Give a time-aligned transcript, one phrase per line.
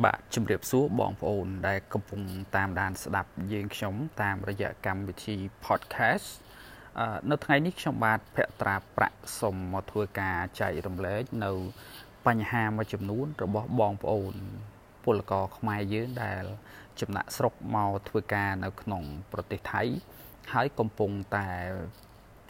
[0.00, 2.20] បាទជំរាបសួរបងប្អូន ដែលកំពុង
[2.56, 6.28] តាមដានស្ដាប់យើងខ្ញុំតាមរយៈកម្មវិធី podcast
[7.30, 11.52] នៅថ្ងៃនេះខ្ញុំបាទភក្ត្រាប្រាក់សុំមកធ្វើការចែករំលែកនៅ
[12.26, 14.34] បញ្ហាមួយចំនួន របស់បងប្អូន
[15.04, 16.44] ពលករខ្មែរយើងដែល
[17.00, 19.02] ចំណាក់ស្រុកមកធ្វើការនៅក្នុង
[19.32, 19.82] ប្រទេសថៃ
[20.52, 21.48] ហើយកំពុងតែ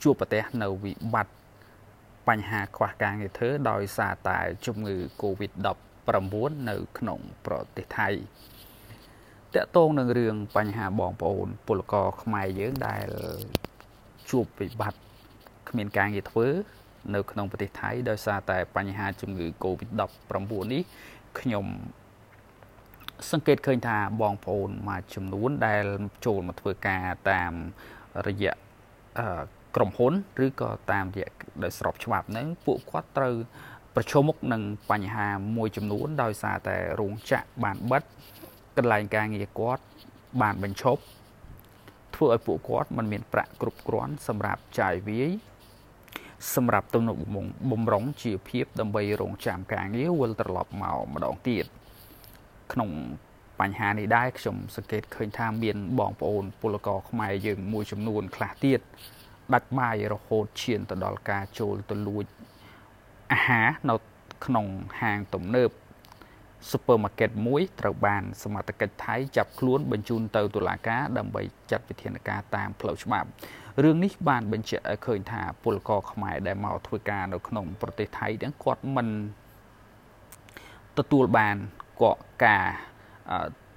[0.02, 1.34] ជួបប្រទះនៅវិបត្តិ
[2.28, 8.08] បញ្ហាខ្វះការងារធ្វើដោយសារតែជំងឺ Covid-19 9នៅក្នុងប្រទេសថៃ
[9.54, 13.08] តកតងនឹងរឿងបញ្ហាបងប្អូនពលករខ្មែរយើងដែល
[14.30, 15.00] ជួបវិបត្តិ
[15.68, 16.46] គ្មានការងារធ្វើ
[17.14, 20.82] នៅក្នុងប្រទេសថៃដោយសារតែបញ្ហាជំងឺ Covid-19 នេះ
[21.40, 21.66] ខ្ញុំ
[23.30, 25.84] សង្កេតឃើញថាបងប្អូនមួយចំនួនដែល
[26.26, 27.52] ចូលមកធ្វើការតាម
[28.26, 28.54] រយៈ
[29.76, 30.12] ក្រុមហ៊ុន
[30.44, 31.32] ឬក៏តាមរយៈ
[31.62, 33.34] ដោយស្របច្បាប់ហ្នឹងពួកគាត់ត្រូវ
[33.96, 38.02] ប្រឈមមុខនឹងបញ្ហាមួយចំនួន ដោយសារតែរោងចក្របានបិទ
[38.76, 39.82] កន្លែងការងារគាត់
[40.42, 41.02] បានបញ្ឈប់
[42.14, 45.30] ធ្វើឲ្យពួកគាត់មិនមានប្រាក់គ្រប់គ្រាន់សម្រាប់ចាយវាយ
[46.54, 47.16] សម្រាប់ទំនុក
[47.70, 51.64] បំរុងជាភាពដើម្បីរងចាំការងារវិលត្រឡប់មកម្ដងទៀត
[52.72, 52.90] ក្នុង
[53.60, 58.80] បញ្ហានេះដែរខ្ញុំសង្កេតឃើញថាមានបងប្អូនពលករខ្មែរយើងមួយចំនួនខ្លះទៀត
[59.54, 62.24] ដាច់បាយរហូតឈានទៅដល់ការចូលទៅលួច
[63.32, 63.96] អាហារនៅ
[64.44, 64.66] ក្នុង
[65.00, 65.70] ហាងទំនើប
[66.70, 73.28] supermarket មួយត្រូវបានសមត្ថកិច្ចថៃចាប់ខ្លួនបញ្ជូនទៅតុលាការដើម្បីចាត់វិធានការតាមផ្លូវច្បាប់
[73.82, 79.08] រឿងនេះបានបញ្ជាក់ឲ្យឃើញថាពលករខ្មែរដែលមកធ្វើការនៅក្នុងប្រទេសថៃទាំងគាត់មិន
[80.98, 81.56] ទទួលបាន
[82.02, 82.66] គក់ការ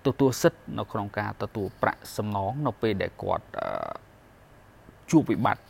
[0.05, 3.45] ទទួលសិទ្ធិនៅក្នុងការទទួលប្រាក់សំណងនៅពេលដែលគាត់
[5.11, 5.63] ជួបវិបត្តិ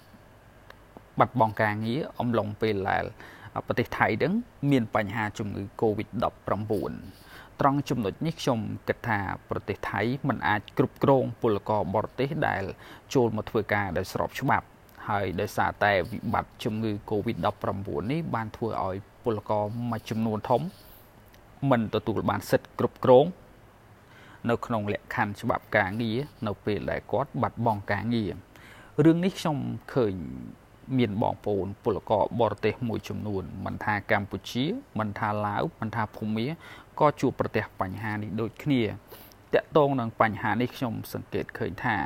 [1.20, 3.06] បាត់បង់ការងារអំឡុងពេលដែល
[3.68, 4.34] ប្រទេសថៃនឹង
[4.72, 6.24] មានបញ្ហាជំងឺ Covid-19
[7.60, 12.64] ត្រង់ចំណុចនេះខ្ញុំគិតថាប្រទេសថៃមិនអាចគ្រប់គ្រងពលករបរទេសដែល
[13.14, 14.66] ចូលមកធ្វើការដោយស្របច្បាប់
[15.10, 17.78] ហើយដោយសារតែវិបត្តិជំងឺ Covid-19
[18.12, 20.62] នេះបានធ្វើឲ្យពលករមួយចំនួនធំ
[21.72, 23.26] មិនទទួលបានសិទ្ធិគ្រប់គ្រង
[24.50, 26.18] នៅក្នុងលក្ខខណ្ឌច្បាប់ការងារ
[26.48, 28.34] នៅពេលដែលគាត់បាត់បង់ការងារ
[29.06, 29.58] រឿងនេះខ្ញុំ
[29.94, 30.14] ឃើញ
[30.98, 34.64] មានបងប្អូនពលករបរទេសមួយចំនួនមិនថាកម្ពុជា
[35.00, 36.48] មិនថាឡាវមិនថាភូមា
[37.00, 38.82] ក៏ជួបប្រទះបញ្ហានេះដូចគ្នា
[39.54, 41.98] តកតងនឹងបញ្ហានេះខ្ញុំសង្កេតឃើញថា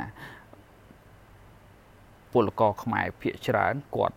[2.34, 4.16] ពលករខ្មែរភាគច្រើនគាត់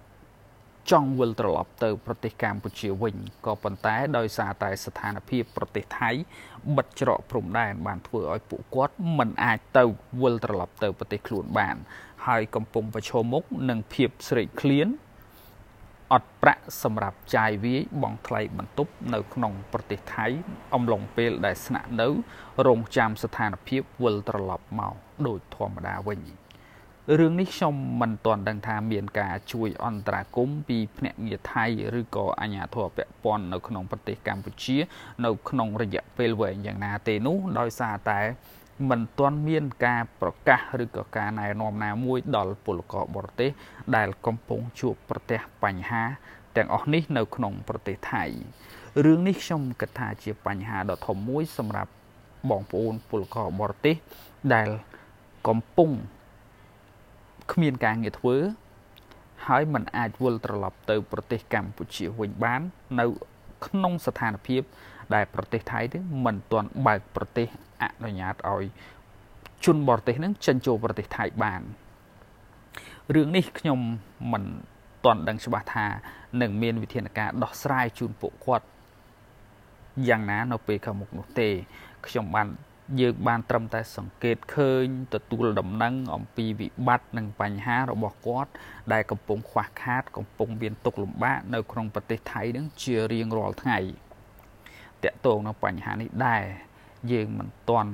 [0.91, 3.17] ចង់វិលត្រឡប់ទៅប្រទេសកម្ពុជាវិញ
[3.47, 6.11] ក៏ប៉ុន្តែដោយសារតែស្ថានភាពប្រទេសថៃ
[6.77, 9.85] បិទច្រកព្រំដែនបានធ្វើឲ្យពួកគាត់មិនអាចទៅ
[10.23, 11.77] វិលត្រឡប់ទៅប្រទេសខ្លួនបាន
[12.27, 14.89] ហើយកំពុងប្រឈមមុខនឹងភាពស្រេកឃ្លាន
[16.13, 20.27] អត់ប្រាក់សម្រាប់ចាយវាយបង់ថ្លៃបន្ទប់នៅក្នុងប្រទេសថៃ
[20.75, 22.09] អំឡុងពេលដែលស្នាក់នៅ
[22.67, 24.95] រងចាំស្ថានភាពវិលត្រឡប់មក
[25.27, 26.21] ដូចធម្មតាវិញ
[27.11, 31.65] រឿងនេះខ្ញុំមិនទាន់ដឹងថាមានការជួយអន្តរាគមពីភ្នាក់ងារថៃ
[31.99, 34.77] ឬក៏អាជ្ញាធរពាក់ព័ន្ធនៅក្នុងប្រទេសកម្ពុជា
[35.25, 38.21] នៅក្នុងរយៈពេលវែងយ៉ាងណាទេនោះដោយសារតែ
[38.91, 43.51] មិនទាន់មានការប្រកាសឬក៏ការណែនាំណាមួយដល់ពលករបរទេស
[43.97, 46.03] ដែលកំពុងជួបប្រទះបញ្ហា
[46.57, 48.25] ទាំងអស់នេះនៅក្នុងប្រទេសថៃ
[49.05, 51.93] រឿងនេះខ្ញុំគិតថាជាបញ្ហាដ៏ធំមួយសម្រាប់
[52.51, 53.97] បងប្អូនពលករបរទេស
[54.55, 54.69] ដែល
[55.49, 55.91] កំពុង
[57.53, 58.37] គ្មានការងារធ្វើ
[59.47, 62.61] ហើយมันអាចវិលត្រឡប់ទៅ ប្រទេសកម្ពុជាវិញបាន
[63.01, 63.07] នៅ
[63.67, 64.63] ក្នុងស្ថានភាព
[65.15, 67.47] ដែលប្រទេសថៃនេះមិនទាន់បើកប្រទេស
[67.83, 68.65] អនុញ្ញាតឲ្យ
[69.65, 71.63] ជនបរទេសនឹងចិញ្ចោប្រទេសថៃបាន
[73.15, 73.81] រឿងនេះខ្ញុំ
[74.33, 74.45] មិន
[75.05, 75.87] ទាន់ដឹងច្បាស់ថា
[76.41, 78.67] នឹងមានវិធានការដោះស្រាយជូនពួកគាត់
[80.09, 81.49] យ៉ាងណានៅពេលខាងមុខនោះទេ
[82.07, 82.49] ខ្ញុំបាន
[83.01, 88.51] យើងបានត្រឹមតែសង្កេតឃើញទទួលដំណឹងអំពីវិបត្តិនិងបញ្ហារបស់គាត់
[88.93, 93.79] ដែលកំពុងខ្វះខាត កំពុងមានទុក្ខលំបាកនៅក្នុងប្រទេសថៃនឹងជារៀងរាល់ថ្ងៃ
[95.05, 96.45] តកតងនឹងបញ្ហានេះដែរ
[97.13, 97.93] យើងមិនទាន់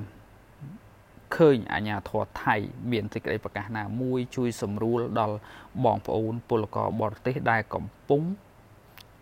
[1.35, 2.55] ឃើញអាជ្ញាធរថៃ
[2.91, 5.37] មានសេចក្តីប្រកាសណាមួយជួយសម្រួលដល់
[5.85, 8.21] បងប្អូនពលករបរទេសដែលកំពុង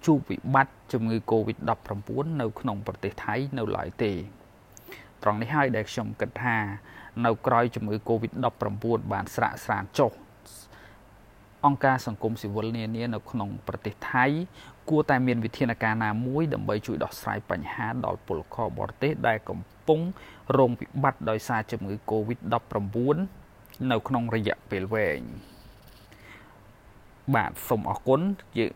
[0.06, 1.70] ជួបវិបត្តិជំងឺ Covid-19
[2.42, 4.12] នៅក្នុងប្រទេសថៃនៅឡើយទេ
[5.28, 6.58] ត្រង់នេះហើយដែលខ្ញុំគិតថា
[7.26, 8.76] នៅក្រោយជំងឺ Covid-19
[9.14, 10.12] បានស្រាក់ស្រានចុះ
[11.66, 14.26] អង្គការសង្គមស៊ីវិលនានានៅក្នុងប្រទេសថៃ
[14.90, 20.00] គួរតែមានវិធានការណាមួយដើម្បីជួយដោះស្រាយបញ្ហាដល់ពលករបរទេសដែលកំពុង
[20.58, 23.18] រងវិបត្តិដោយសារជំងឺ Covid-19
[23.92, 25.22] នៅក្នុងរយៈពេលវែង
[27.36, 28.22] បាទសូមអរគុណ
[28.58, 28.72] យើង